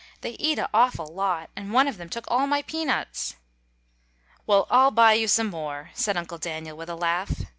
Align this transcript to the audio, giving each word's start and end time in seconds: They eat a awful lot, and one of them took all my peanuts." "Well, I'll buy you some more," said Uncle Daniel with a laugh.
They 0.21 0.31
eat 0.39 0.57
a 0.57 0.67
awful 0.73 1.05
lot, 1.13 1.51
and 1.55 1.71
one 1.71 1.87
of 1.87 1.97
them 1.97 2.09
took 2.09 2.25
all 2.27 2.47
my 2.47 2.63
peanuts." 2.63 3.35
"Well, 4.47 4.65
I'll 4.71 4.89
buy 4.89 5.13
you 5.13 5.27
some 5.27 5.51
more," 5.51 5.91
said 5.93 6.17
Uncle 6.17 6.39
Daniel 6.39 6.75
with 6.75 6.89
a 6.89 6.95
laugh. 6.95 7.41